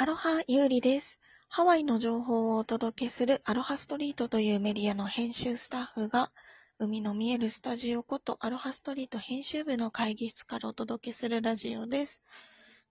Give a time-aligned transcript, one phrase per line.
[0.00, 1.18] アロハゆうりです。
[1.48, 6.30] ハワイの情報をお届けするアロハストリートというメディアの編集スタッフが、
[6.78, 12.22] 海の見えるスタジオことアロハストリート編集部の会議室からお届けするラジオです。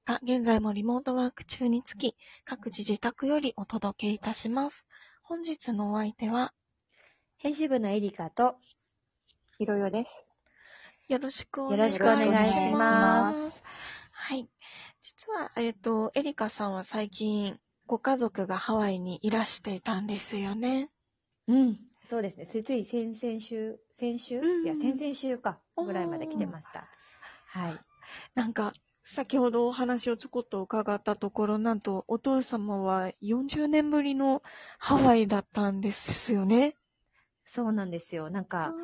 [0.05, 4.85] が、現在もリモートワーク中につき、各自自宅よりお届けいたします。
[5.23, 6.53] 本日のお相手は、
[7.37, 8.57] 編集部のエリカと、
[9.57, 10.27] ひろよです。
[11.07, 13.63] よろしくお願いよろしくお願いします
[14.11, 14.49] はい。
[15.17, 20.91] 実は、えっ、と、エリカさんは最近、ご家族がハワイにいらしていたんですよね。
[21.47, 21.79] うん。
[22.07, 22.45] そうですね。
[22.45, 26.87] つい先々週、先週、うんいや、先々週か、ぐらいまで来てました。
[27.47, 27.79] はい。
[28.35, 34.43] なんか、先ほどお話をちょこっと伺ったところ、なんとお父様は40年ぶりの
[34.77, 36.75] ハワイだったんですよね。
[37.43, 38.29] そうなんですよ。
[38.29, 38.75] なんか、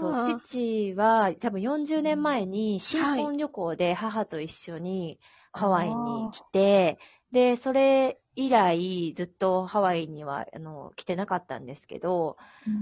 [0.00, 5.20] そう、父は多分40年前に新婚旅行で母と一緒に
[5.52, 6.98] ハワイに来て、
[7.30, 12.36] で、それ以来ずっとハワイにはあの来てなかったんですけど、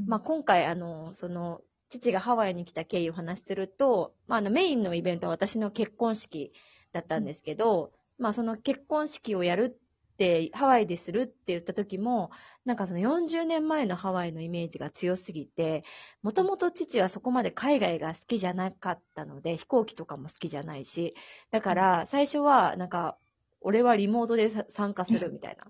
[0.06, 6.52] まあ、今回、あの、その、父がハワイに来た経緯をお話しすると、まあ、あの、メインのイベントは私の結婚式
[6.92, 9.80] だったんですけど、まあ、その結婚式をやる
[10.52, 12.30] ハワイでするって言った時も、
[12.64, 15.84] なんかその40年前のハワイのイメージが強すぎて、
[16.22, 21.14] もともと父はそこまで海外が好きじゃなかったので、飛行機とかも好きじゃないし、
[21.50, 23.18] だから、最初は、なんか、
[23.60, 25.64] 俺はリモートでさ参加するみたいな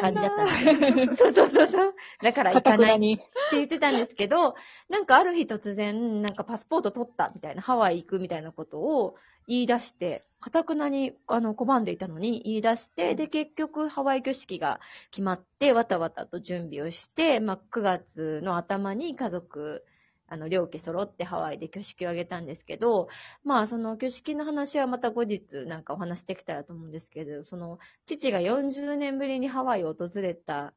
[0.00, 0.46] 感じだった。
[1.16, 1.94] そうそうそうそう。
[2.22, 3.26] だから行かないって。
[3.52, 4.54] 言ってたんですけど、
[4.88, 19.84] なんかある日突然、なんかパスポート取ったみたいな、ハワイ行くみたいなことを言い出して、かたくなにあの拒んでいたのに言い出して、で、結局ハワイ挙式が決まって、わたわたと準備をして、まあ、9月の頭に家族、
[20.28, 23.08] あの、両家揃ってハワイで挙式を挙げたんですけど、
[23.44, 30.74] まあ、その挙式の話はまた後日なんかお話できたらと思うんですけど、その、父が40年ぶりにハワイを訪れた、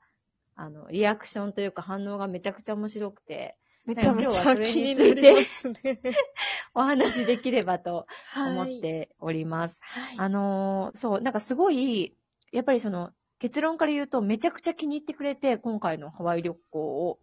[0.56, 3.56] あの、リアクションというか反応がめちゃくちゃ面白くて、
[3.86, 6.00] めちゃめちゃ気になりますね。
[6.76, 9.80] お話できればとはい思っております。
[9.82, 10.18] はい。
[10.20, 12.16] あのーそう、なんかすごい、
[12.52, 17.20] やっぱりその、結論から言うとめちゃくちゃ気に入ってくれて、今回のハワイ旅行を。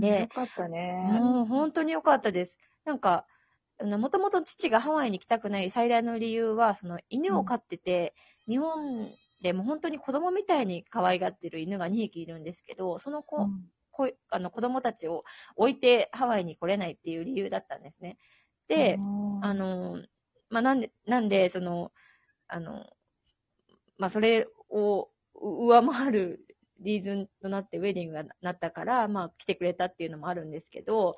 [0.00, 1.02] でよかったね。
[1.20, 2.58] もう本当に良かったです。
[2.84, 3.26] なんか、
[3.82, 8.14] もともと父がハワイに行きたくない最大の理由は、その犬を飼ってて、
[8.48, 9.10] 日本
[9.42, 15.24] でも本当に子供みたいに可愛がってる犬が2匹いるんですけど、その子、うんこいあの子供たちを
[15.56, 18.18] 置いてハワイに来れないっていう理由だったんですね。
[18.68, 18.98] で、
[19.42, 20.00] あ、の、
[20.48, 21.92] まあ、なんで、なんで、その、
[22.46, 22.86] あの、
[23.98, 26.46] まあ、それを上回る
[26.80, 31.16] リーズンとなってウェディングがなったから、まあ、来てくれたっていうのもあるんですけど、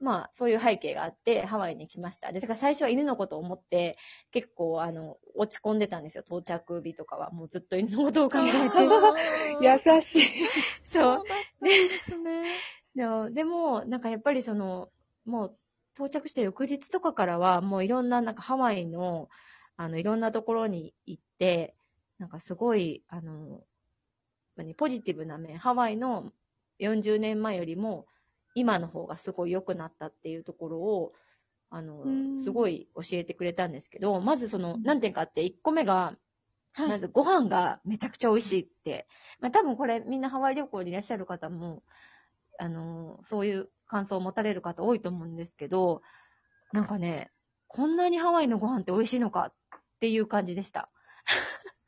[0.00, 2.32] まあ、そういう背景があって、ハワイに来ました。
[2.32, 3.98] で、だから最初は犬のことを思って、
[4.30, 6.24] 結構、あの、落ち込んでたんですよ。
[6.26, 7.30] 到着日とかは。
[7.30, 8.56] もうずっと犬のことを考えて。
[9.60, 10.28] 優しい。
[10.84, 11.24] そそううだっ
[11.60, 12.44] たんですね。
[12.94, 14.90] でも、でもなんかやっぱりその、
[15.26, 15.56] もう
[15.94, 19.28] 到着して翌日とかからは、もういろんな、なんかハワイの、
[19.76, 21.74] あの、いろんなところに行って、
[22.18, 23.62] なんかすごい、あの、
[24.56, 26.32] 何ポジティブな面、ハワイの
[26.80, 28.06] 40年前よりも、
[28.54, 31.12] 今の方がすごい良くなったっていうところを、
[31.70, 35.94] あのうん、すごい教えてくれたんですけど、まずその、何点かあって、1個目が、
[36.72, 39.08] はいまずご飯がめちゃくちゃ美味しいって。
[39.40, 41.82] まあ多分これみんなハワイ旅行でいらっしゃる方も、
[42.60, 46.00] あの、そういう感想を持たれる方多いと思うんですけど、
[46.72, 47.32] なんかね、
[47.66, 50.90] こんなにハワイのご飯って美味しいのかっていう感じでした。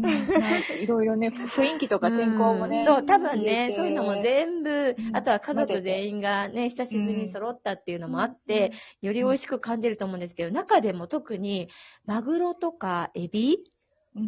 [0.00, 0.82] ん。
[0.82, 2.78] いろいろね、雰囲気とか天候もね。
[2.78, 2.84] うん。
[2.84, 5.16] そう、多分ね、そういうのも全部、うん。
[5.16, 8.36] あとは家族全員がね、久しぶりに揃ったっていうのもあっうん。
[8.46, 8.72] て、
[9.02, 11.68] より美味しく感じると思うんですけど、中でも特に
[12.06, 13.72] マグロとかエビ、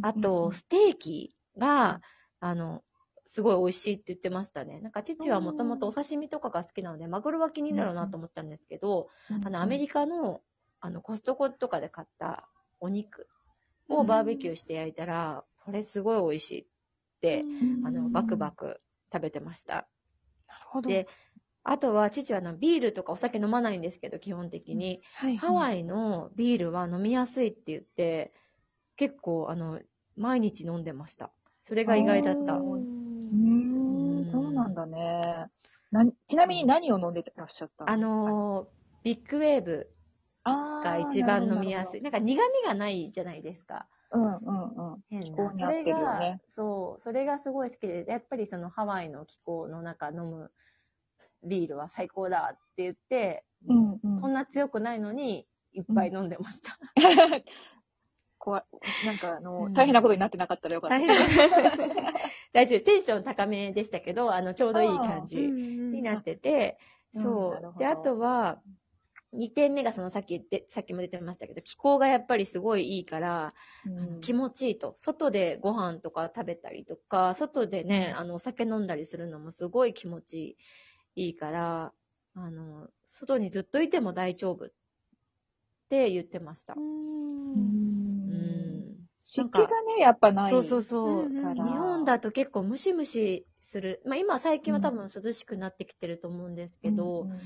[0.03, 2.01] あと、ステーキが、
[2.41, 2.83] あの、
[3.25, 4.81] すごい美味しいって言ってましたね。
[4.81, 9.09] なんか父はもともとお刺身とかが好きなので、マグロは気になるなと思ったんですけど、
[9.45, 10.41] あの、アメリカの、
[10.81, 12.49] あの、コストコとかで買った
[12.81, 13.29] お肉
[13.89, 16.67] をバーベキューして焼いたら、これすごい美味しいっ
[17.21, 17.45] て、
[17.85, 18.81] あの、バクバク
[19.13, 19.89] 食べてました。
[20.49, 20.89] なるほど。
[20.89, 21.07] で、
[21.65, 25.03] あとは父はあのビールとかお酒飲まないんですけど、基本的に。
[25.15, 28.33] はい、ハワイのビールは飲みやすいって言って、
[28.97, 29.81] 結構、あの、
[30.17, 31.31] 毎日飲んでました。
[31.63, 32.55] それが意外だった。
[32.55, 35.47] うん、そうなんだね。
[35.93, 38.67] なちなみに何を飲んでらっしゃったあのー、
[39.05, 39.91] ビッグウェーブ
[40.45, 42.01] が一番飲みやすい。
[42.01, 43.87] ななんか苦味がないじゃないですか。
[44.13, 45.05] うんうんうん。
[45.09, 45.27] 変な。
[45.27, 50.51] 気候に合ってそれがるよね、そう、それがすごい好きで、やっぱりそのハワイの気候の中飲む
[51.45, 56.79] ビールは最高だって言って、うんうんそんな強くないのに、いっぱい飲んでました。
[58.39, 58.65] こわ、
[59.07, 60.99] なんかあの、うん大変なことになってなかったらよかった。
[60.99, 62.13] 大変だ。
[62.53, 62.81] 大丈夫。
[62.85, 65.51] テンション高めでしたけど、あの、ちょうどいい感じに
[65.93, 66.77] になってて、
[67.15, 67.79] うんそう。
[67.79, 68.61] で、あとは、
[69.33, 73.55] 2点目がそのさっき言って、さっきも出てましたけど、気候がやっぱりすごいいいから、
[73.87, 73.89] う
[74.19, 74.95] ん気持ちいいと。
[74.99, 80.57] 外でご飯とか食べたりとか、外でね、うんあの、お酒飲んだりするのもすごい気持ち
[81.17, 81.93] いいから、
[82.35, 84.69] あの、外にずっといても大丈夫っ
[85.89, 86.75] て言ってました。
[86.75, 88.83] ううんん。
[89.21, 90.51] 湿気がね、やっぱない。
[90.51, 91.29] そうそうそう。
[91.55, 94.03] 日本だと結構ムシムシする。
[94.07, 97.41] まあ今最近は多分涼しくなってきてると思うんですけど、うんうん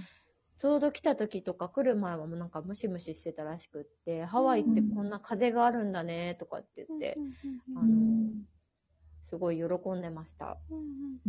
[0.59, 7.19] ちょうど来た時とか来る前はもうなんかムシムシしてたらしくって、ハワイってこんな風があるんだねとかって言って、
[7.77, 8.47] あのうん
[9.29, 10.57] すごい喜んでました。
[10.71, 11.21] うん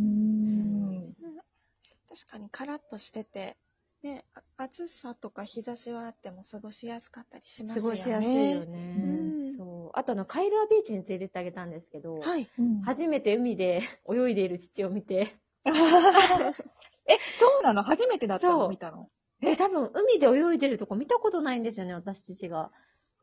[2.08, 3.56] 確かにカラッとしてて、
[4.02, 7.96] ね、あ暑さとか日差しはあっても過ごしやすかったりしますよね。
[7.96, 8.76] 過ごしやすいよね。
[8.96, 9.56] うん。
[9.56, 9.90] そう。
[9.94, 12.48] あとあの、カイルアビーチに連れてってあげたんですけど、はい。
[12.58, 12.80] うん。
[12.82, 15.36] 初めて海で 泳いでいる父を見て、
[15.66, 17.82] え、そうなの？
[17.82, 18.68] 初めてだったの？
[18.68, 19.10] 見たの？
[19.42, 22.70] え、多分海で泳いでるとこ見たことないんですよね、私父が。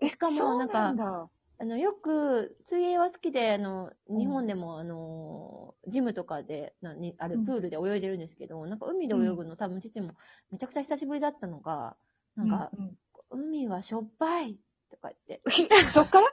[0.02, 4.20] えしかもなんかだあの、よく、水泳は好きで、あの、うん。
[4.20, 7.46] 日本でも、あの、ジムとかで、なにあるうん。
[7.46, 10.16] プールで泳いでるんですけど、なんか海で泳ぐの、多分父も
[10.52, 11.96] めちゃくちゃ久しぶりだったのが、
[12.36, 12.98] なんか、ううん。
[13.30, 14.58] 海はしょっぱい
[14.92, 15.42] とか言って、
[15.94, 16.28] そっから？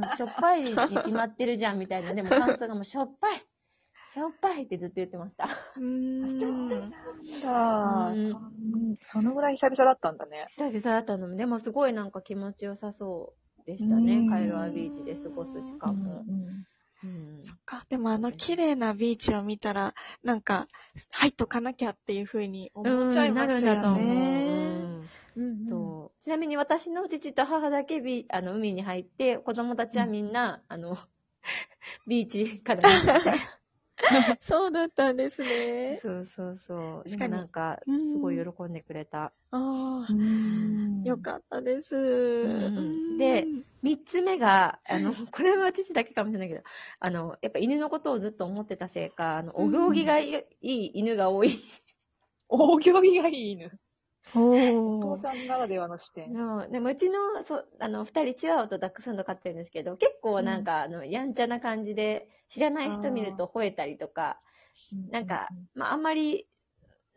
[0.00, 3.42] うん、しょっぱいに決まってるじゃんみたいな、でも 感想がもうしょっぱい
[4.12, 5.48] しょっぱいってずっと言ってました。
[5.76, 6.90] うーん。
[7.42, 10.46] だうんうんそのぐらい久々だったんだね。
[10.48, 16.24] 久々だったのでもすごいなんか気持ちよさそうでしたねう、んカイロアビーチで過ごす時間も。
[16.28, 16.48] うん
[17.40, 17.84] そっか。
[17.88, 19.94] でもあの綺麗なビーチを見たら、
[20.24, 20.66] なんか、
[21.10, 23.92] 入っとかなきゃっていう風に思っちゃいますよ。
[23.92, 25.08] ね。
[26.20, 30.96] ちなみに私の父と母だけビあの海に入って、子供たちはみんな、あの、
[32.08, 33.57] ビーチから見てて。
[34.40, 35.98] そうだったんですね。
[36.02, 37.08] そうそうそう。
[37.08, 39.24] で確かなんか、うんすごい喜んでくれた。
[39.24, 42.46] ああ、うんよかったです。
[42.46, 43.46] んで
[43.82, 46.62] 三つ目が、あの、 これは父だけかもしれないけど、
[47.00, 51.50] あの、やっぱ犬のことをずっと思ってたせいか、あの、お行儀がいい,、犬が多い。
[52.48, 53.78] 大行儀がいい犬。
[54.34, 56.32] おお父さんならではの視点。
[56.32, 64.40] のでもうちの、そあの、二人チワワとダックスフンド飼ってるんですけど、結構なんか、あの、やんちゃな感じで、知らない人見ると吠えたりとか、
[65.10, 66.48] なんか、まあ、あんまり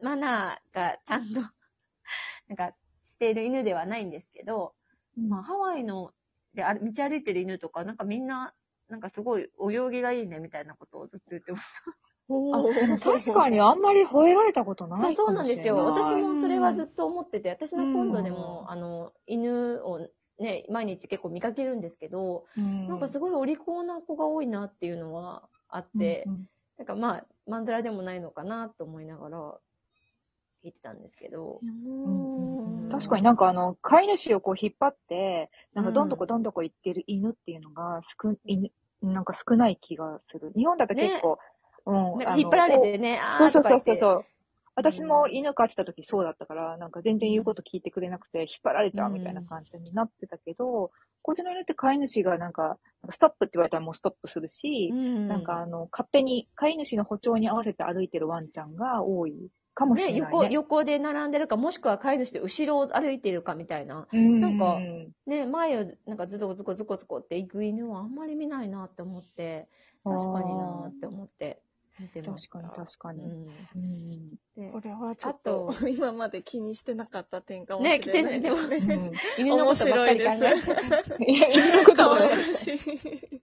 [0.01, 1.41] マナーがちゃんと、
[2.47, 4.75] なんか、している犬ではないんですけど、
[5.17, 6.13] うん、まあ、ハワイの、
[6.53, 8.53] で、あ道歩いてる犬とか、なんかみんな、
[8.89, 12.10] なんかすごいお行儀がいいねみたいなことをずっと言ってましあでも
[13.01, 15.09] 確かにあんまり吠えられたことなた。
[15.09, 15.15] い。
[15.15, 15.77] そう、そうなんですよ。
[15.85, 18.71] 私もそれはずっと思ってて、私の今度でうも、ん。
[18.71, 20.07] あの、犬を
[20.39, 22.87] ね、毎日結構見かけるんですけど、うん。
[22.87, 26.45] なんかすごいお利口な子が多いなっていうのはあって、うんうん。
[26.77, 29.59] なんかまあ、マンドラでもないのかなと思いながら、
[30.63, 31.61] 聞いてたんですけど。
[31.61, 31.65] う
[32.09, 38.69] ん確かになんかあの、飼い主をこう引っ張って、なんかどんどこどんどこ行ってる犬っていうのが少、犬、
[39.01, 40.51] なんか少ない気がする。
[40.55, 41.39] 日本だと結構、
[41.85, 41.95] うん。
[41.95, 43.63] なんか引っ張られてね、あそうそう。
[43.63, 44.25] そうそうそう。
[44.75, 50.91] 私も犬飼ってた時そうだったから、なんか全然言うこと聞いてくれなくて、引っ張られちゃうみたいな感じになってたけど、
[51.21, 52.77] こっちの犬って飼い主がなんか、
[53.09, 60.37] ストップって言われたらもうストップするし、うんなんかあの、勝手に飼い主の歩調に合わせて歩いてるワンちゃんが多いかもしれね、ない、ね。
[60.37, 64.07] 横、横で並んでるか、もしくは飼い主で後ろを歩いているかみたいな。
[64.11, 64.79] うんなんか
[65.25, 69.67] ね、前をなんかズコズコズコズコって行く犬はあんまり見ないなって思って、
[70.03, 71.61] 確かになって思って
[71.99, 72.59] 見てました。
[72.59, 73.23] 確かに確かに。
[73.23, 79.11] うんうんでこれはちょっと、今まで気にしてなかった点かもしね、れ来てね、ないでですも、ね。
[79.39, 81.31] 犬のことばっかり考えてて。
[81.31, 82.79] いや、 犬のことかもわいらしい。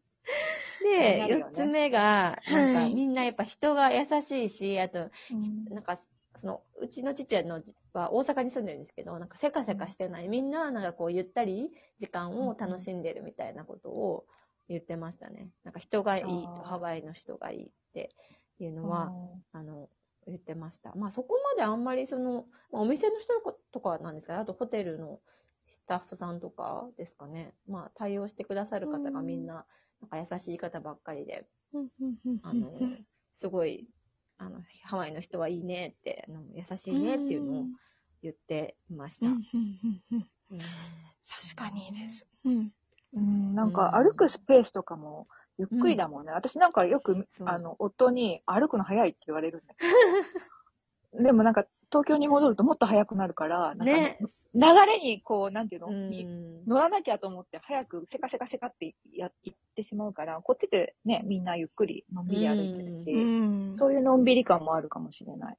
[0.83, 5.99] で、なるよね四つ目が、なんかはいみんなやっぱ人が優しいし、あと、うんなんか、
[6.37, 7.62] その、うちの父の
[7.93, 10.28] は大阪に住んでるんですけど、なんかせかせかしてない。
[10.28, 14.25] みんな、なんかこう、ゆったり時間を楽しんでるみたいなことを
[14.68, 15.50] 言ってましたね。
[15.64, 18.14] なんか人がいいと、ハワイの人がいいって
[18.58, 19.12] いうのは、
[19.52, 19.88] あの、
[20.26, 20.94] 言ってました。
[20.94, 23.32] まあそこまであんまりその、まあ、お店の人
[23.72, 25.20] とかなんですかね、あとホテルの
[25.66, 27.54] スタッフさんとかですかね。
[27.66, 29.66] まあ対応してくださる方がみんな、
[30.00, 31.46] なんか優しい方ばっかりで、
[32.42, 32.72] あの、
[33.32, 33.88] すごい、
[34.37, 37.64] あの、ハワイの人はいいねって、あの優しいねっていうのを
[38.22, 39.28] 言ってました。
[39.28, 40.58] うん
[41.54, 42.26] 確かにです。
[42.44, 42.72] うん。
[43.14, 45.26] うん、なんか歩くスペースとかも
[45.58, 46.32] ゆっくりだもんね。
[46.32, 49.84] 私なんかよくあの、夫に歩くの早いって言われるんだけ
[51.22, 54.18] でもなんか、東京に戻るともっと早くなるから、なんかね。
[54.54, 56.64] 流れにこう、なんていうの、うにん。
[56.66, 63.76] 乗らなきゃと思って、早くせかせかせかってや行ってしまうから、こっちでね、みんなゆっくり、のんびり歩いてるし、うん。
[63.78, 65.56] そういうのんびり感もあるかもしれない。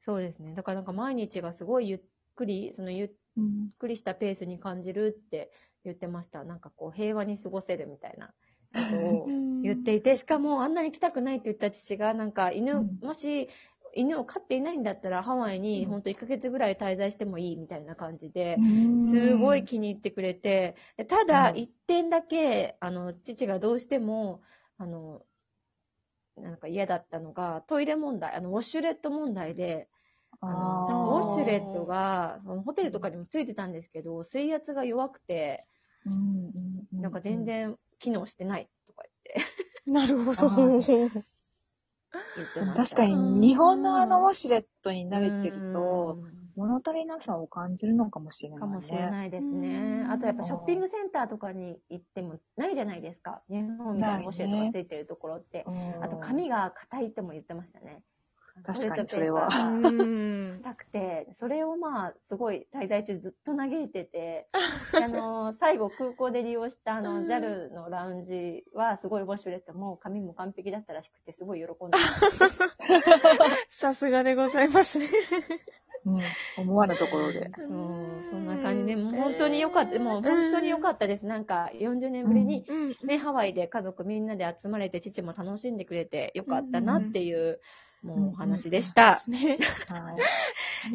[0.00, 0.54] そうですね。
[0.54, 2.00] だからなんか毎日がすごいゆっ
[2.34, 3.72] くり、そのゆっうん。
[3.78, 5.50] くりしたペースに感じるって
[5.84, 6.44] 言ってました。
[6.44, 8.34] なんかこう平和に過ごせるみたいな
[8.74, 13.02] ことを言っていて、しかもあんなに来たくないって言った父が、なんか犬、うん。
[13.02, 13.48] もし
[13.94, 15.86] 犬を飼っていないんだったらハワイにうん。
[15.86, 18.66] 本当1ヶ月ぐらい滞在してもいいみたいな感じで、うん。
[18.98, 24.42] すごい気に入ってくれて、でただうん一点だけ、あの、父がどうしても、
[24.78, 25.26] あの、
[26.36, 29.88] なんか嫌だったのが、トイレ問題、あの、ウォシュレット問題で、
[30.44, 35.64] あのウォシュレットが、そのホテルとかにもついてたんですけど、水圧が弱くて、
[36.04, 36.52] うん
[37.00, 39.52] なんか全然機能してないとか言って
[39.90, 40.82] なるほど。
[42.76, 48.60] 確かに、日本のあのウォシュレットに慣れてると、うん物足りなさを感じるのかもしれない、ね。
[48.60, 50.02] かもしれないですうね。
[50.02, 53.42] んあとやっぱショッピングセンターとかに行ってもないじゃないですか。
[53.48, 55.64] 日本みたいなウォシュレットがついてるところって。
[55.66, 58.02] うんあと髪が硬いっても言ってましたね。
[58.64, 60.60] 確かにそれはがうん。
[60.62, 64.48] 硬くて、それをまあ、すごい滞在中ずっと嘆いてて、
[64.92, 72.68] であの、最後空港で利用したあの、うん JAL のラウンジはすごいウォシュレットも髪も完璧だったらしくて、すごい喜んでました。
[73.68, 75.06] さすがでございますね。
[76.04, 76.20] うん、
[76.56, 77.50] 思わぬところで。
[77.56, 77.68] そう、
[78.30, 81.26] そんな感じで、もう本当に良かった、もう本当に良かったです。
[81.26, 82.96] なんか、40年ぶりに、うん。
[83.06, 87.60] ね、ハワイで家族みんなで集まれて、父も楽しんでくれてよかったなっていう、
[88.02, 89.22] もうお話でした。
[89.28, 89.58] ね。
[89.88, 90.92] はい。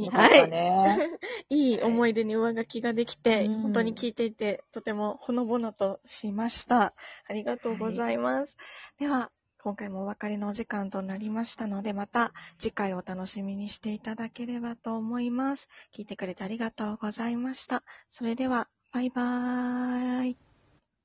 [1.50, 1.74] い。
[1.74, 6.94] いい思い出に上書きができて、うん本当に聞いていて、とてもほのぼのとしました。
[7.28, 8.58] ありがとうございます。
[9.00, 15.70] では、今回もお別れのお時間となりましたので、また次回お楽しみにしていただければと思います。
[15.94, 17.82] 聞いてくれてありがとうございました。
[18.08, 20.47] それでは、バイバーイ。